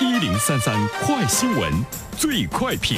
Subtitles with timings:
[0.00, 1.72] 一零三三快新闻，
[2.16, 2.96] 最快评。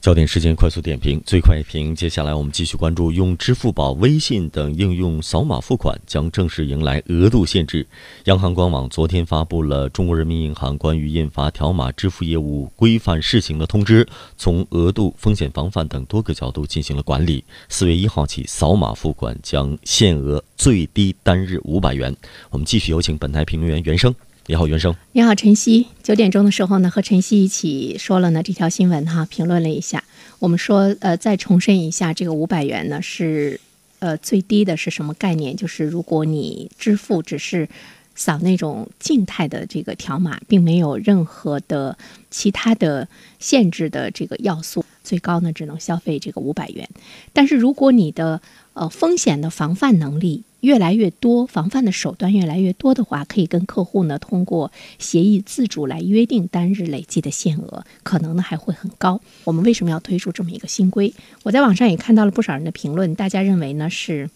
[0.00, 1.92] 焦点时间快速点评，最快评。
[1.92, 7.84] 接下来我们继续关注，用支付宝、微信等应用扫码付款将正式迎来额度限制。
[8.24, 14.06] 央行官网昨天发布了中国人民银行关于印发条码支付业务规范试行的通知，
[14.36, 17.42] 从额度、风险防范等多个角度进行了管理。
[17.68, 22.14] 四月一号起，扫码付款将限额最低单日五百元。
[22.50, 24.14] 我们继续有请本台评论员袁生。
[24.50, 24.96] 你好，袁生。
[25.12, 25.88] 你好，晨曦。
[26.02, 30.02] 九点钟的时候呢，和晨曦一起说了呢这条新闻哈，评论了一下。
[30.38, 33.60] 我们说，呃，再重申一下，这个五百元呢是，
[33.98, 35.54] 呃，最低的是什么概念？
[35.54, 37.68] 就是如果你支付只是
[38.14, 41.98] 扫那种静态的这个条码，并没有任何的
[42.30, 43.06] 其他的
[43.38, 46.88] 限制的这个要素，最高呢只能消费这个五百元。
[47.34, 48.40] 但是如果你的
[48.72, 59.20] 呃风险的防范能力，越来越多防范的手段越来越多的话，可以跟客户呢通过协议自主来约定单日累计的限额，可能呢还会很高。
[59.44, 61.14] 我们为什么要推出这么一个新规？
[61.42, 64.30] 我在网上也看到了不少人的评论，大家认为呢是。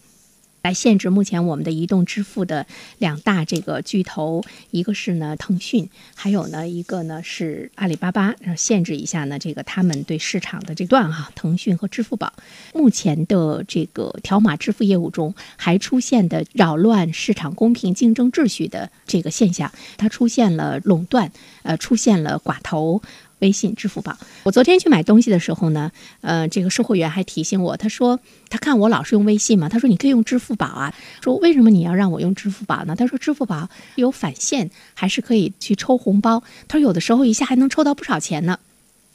[0.63, 2.65] 来限制目前我们的移动支付的
[2.97, 12.31] 两大这个巨头，一个是呢腾讯，还有呢一个呢是阿里巴巴，限制一下呢这个他们对市场的这段哈，腾讯和支付宝
[12.73, 21.29] 目前的这个条码支付业务中还出现的扰乱市场公平竞争秩序的这个现象，它出现了垄断，
[21.63, 23.01] 呃，出现了寡头。
[23.43, 24.17] 微信、支付宝。
[24.43, 25.91] 我昨天去买东西的时候呢，
[26.21, 28.17] 呃，这个售货员还提醒我，他说
[28.49, 30.95] 他看我老是用微信嘛，他说你可以用支付宝啊。
[31.21, 32.95] 说为什么你要让我用支付宝呢？
[32.95, 36.41] 他说支付宝有返现，还是可以去抽红包。
[36.69, 38.57] 他说有的时候一下还能抽到不少钱呢。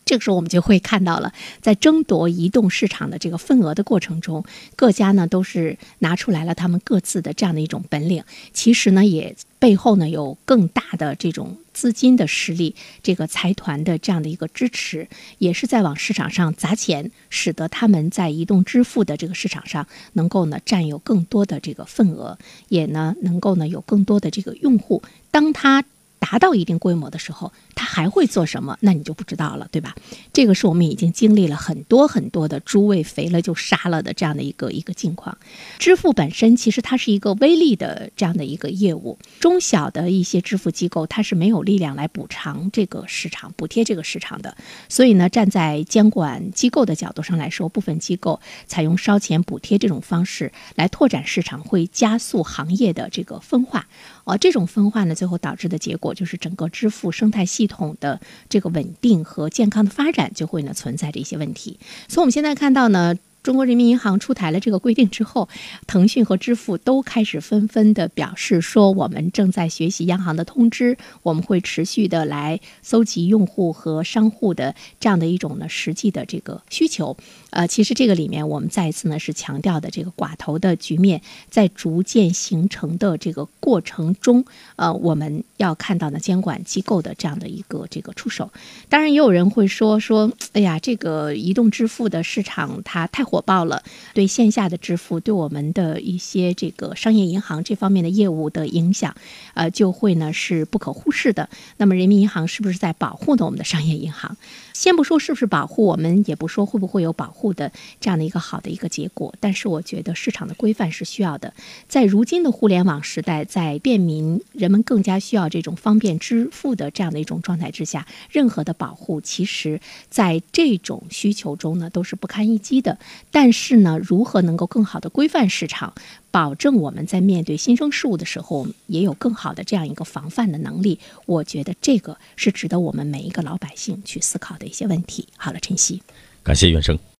[0.04, 4.42] 这个时候我们就会看到了，在争夺移动市场的这个份额的过程中，
[4.74, 8.24] 各家呢都是拿出来了他们各自的这样的一种本领。
[8.54, 15.06] 其实呢，也背后呢有更大的这种资金的实力，这个财团的这样的一个支持，
[15.38, 22.36] 也是在往市场上砸钱，使得他们在移动支付的这个市场上能够呢占有更多的这个份额，
[22.68, 25.04] 也呢能够呢有更多的这个用户。
[25.30, 25.84] 当他
[26.18, 28.76] 达到一定规模的时候，他还会做什么？
[28.80, 29.94] 那你就不知道了，对吧？
[30.32, 35.38] 这个是我们已经经历了很多很多的猪喂肥了就杀了的这样的一个一个境况。
[35.78, 44.56] 支付本身其实它是一个微利的这样的一个业务，中小的一些支付机构它是没有力量来补偿这个市场、补贴这个市场的。
[44.88, 53.86] 所以呢，站在监管机构的角度上来说，部分机构采用烧钱补贴这种方式来拓展市场，会加速行业的这个分化。
[54.24, 61.78] 而这种分化呢，最后导致的结果就是整个支付生态系统的这个稳定和健康的发展就会呢存在着一些问题。
[62.08, 63.16] 所以我们现在看到呢。
[63.48, 65.48] 中国人民银行出台了这个规定之后，
[65.86, 77.16] 腾讯和支付都开始纷纷的表示说，我们正在学习央行的通知，我们会持续的来搜集用户和商户的这样的一种呢实际的这个需求。
[77.48, 84.44] 呃，其实这个里面我们再一次呢是强调的这个寡头的局面在逐渐形成的这个过程中，
[84.76, 88.52] 呃，我们要看到呢监管机构的这样的一个这个出手。
[88.90, 93.37] 当然，也有人会说说，哎呀，这个移动支付的市场它太火。
[93.38, 93.84] 火爆了，
[94.14, 99.14] 对线下的支付，对我们的一些这个商业银行这方面的业务的影响，
[99.54, 101.48] 呃，就会呢是不可忽视的。
[101.76, 104.36] 那么，人民银行是不是在保护呢我们的商业银行？
[104.78, 109.34] 先不说是不是保护，我们也不说会不会有保护的这样的一个好的一个结果。
[109.40, 111.52] 但是，我觉得市场的规范是需要的。
[111.88, 119.80] 在如今的互联网时代，在便民人们更加需要这种方便支付的这样的一种状态之下，任何的保护，其实
[120.10, 123.00] 在这种需求中呢，都是不堪一击的。
[123.32, 125.92] 但是呢，如何能够更好的规范市场，
[126.30, 130.98] 保证我们在面对新生事物的时候，也有更好的这样一个防范的能力？
[131.26, 135.26] 我觉得这个是值得我们每一个老百姓去思考的一些问题。
[135.36, 136.02] 好了，晨曦，
[136.42, 136.98] 感谢袁生。